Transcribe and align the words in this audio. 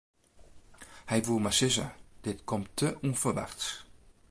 Hy 1.09 1.19
woe 1.25 1.41
mar 1.43 1.55
sizze: 1.59 1.87
dit 2.25 2.39
komt 2.49 2.69
te 2.79 2.87
ûnferwachts. 3.07 3.65